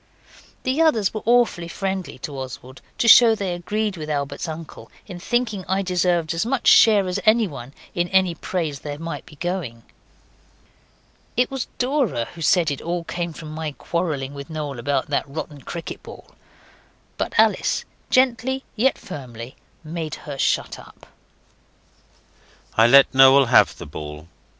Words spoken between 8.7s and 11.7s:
there might be going. It was